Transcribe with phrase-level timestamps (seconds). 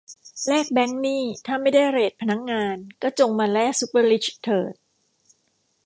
[0.47, 4.73] แลกแบงค์นี่ถ้าไม่ได้เรทพนักงาน ก็จงมาแลกซุปเปอร์ริชเถิด